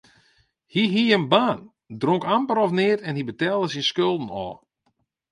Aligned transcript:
Hy 0.73 0.83
hie 0.93 1.13
in 1.17 1.25
baan, 1.31 1.59
dronk 2.01 2.23
amper 2.35 2.57
of 2.65 2.71
neat 2.77 3.01
en 3.07 3.17
hy 3.17 3.23
betelle 3.27 3.65
syn 3.69 3.87
skulden 3.89 4.33
ôf. 4.45 4.57